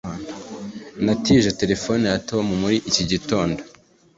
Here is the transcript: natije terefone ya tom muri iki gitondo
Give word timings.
natije 1.05 1.49
terefone 1.61 2.03
ya 2.11 2.17
tom 2.29 2.45
muri 2.61 2.77
iki 2.89 3.03
gitondo 3.11 3.61